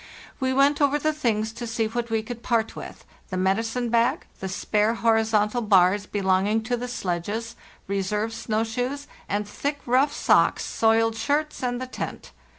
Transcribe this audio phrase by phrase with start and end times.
[0.39, 4.25] We went over the things to see what we could part with; the medicine bag,
[4.39, 10.65] the spare horizontal bars belonging to the sledges, reserve snow shoes and thick, rough socks,
[10.65, 12.31] soiled shirts, and the tent.